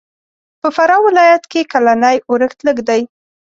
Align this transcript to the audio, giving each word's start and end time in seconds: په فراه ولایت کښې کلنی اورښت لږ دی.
په 0.61 0.67
فراه 0.75 1.01
ولایت 1.07 1.43
کښې 1.51 1.61
کلنی 1.73 2.17
اورښت 2.29 2.59
لږ 2.67 2.77
دی. 2.89 3.01